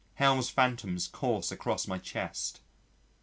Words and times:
Hell's 0.15 0.49
phantoms 0.49 1.07
course 1.07 1.51
across 1.51 1.87
my 1.87 1.99
chest. 1.99 2.61